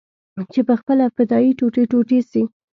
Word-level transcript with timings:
چې 0.51 0.59
پخپله 0.69 1.05
فدايي 1.15 1.51
ټوټې 1.59 1.83
ټوټې 1.91 2.19
سي. 2.31 2.43